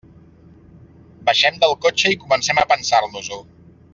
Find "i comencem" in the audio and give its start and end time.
2.15-2.63